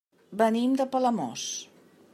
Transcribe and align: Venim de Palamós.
Venim 0.39 0.73
de 0.79 0.89
Palamós. 0.95 1.47